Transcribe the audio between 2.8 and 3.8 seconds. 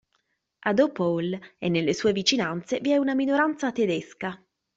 è una minoranza